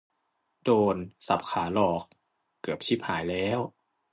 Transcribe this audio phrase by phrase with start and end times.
[0.63, 0.95] โดน
[1.27, 2.03] สับขาหลอก
[2.61, 3.59] เกือบชิบหายแล้ว